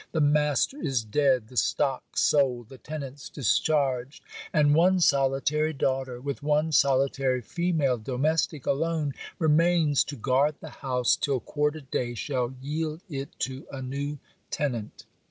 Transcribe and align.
The 0.13 0.19
master 0.19 0.81
is 0.81 1.03
dead, 1.03 1.47
the 1.49 1.55
stock 1.57 2.17
sold, 2.17 2.69
the 2.69 2.79
tenants 2.79 3.29
discharged, 3.29 4.23
and 4.51 4.73
one 4.73 4.99
solitary 4.99 5.73
daughter, 5.73 6.19
with 6.19 6.41
one 6.41 6.71
solitary 6.71 7.43
female 7.43 7.99
domestic 7.99 8.65
alone, 8.65 9.13
remains 9.37 10.03
to 10.05 10.15
guard 10.15 10.55
the 10.59 10.69
house 10.71 11.15
till 11.15 11.39
quarter 11.39 11.81
day 11.81 12.15
shall 12.15 12.55
yield 12.63 13.03
it 13.11 13.29
to 13.41 13.67
a 13.71 13.83
new 13.83 14.17
tenant. 14.49 15.05